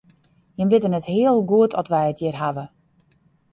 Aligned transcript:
Jimme 0.59 0.71
witte 0.73 0.91
net 0.91 1.09
heal 1.11 1.33
hoe 1.39 1.47
goed 1.51 1.77
oft 1.79 1.91
wy 1.93 2.03
it 2.11 2.21
hjir 2.21 2.39
hawwe. 2.41 2.65